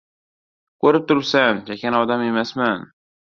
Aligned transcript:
—Ko‘rib 0.85 1.05
turibsan, 1.11 1.61
chakana 1.69 2.01
odam 2.07 2.25
emasman! 2.31 2.89